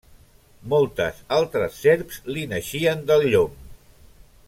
[0.73, 3.61] Moltes altres serps li naixien del llom.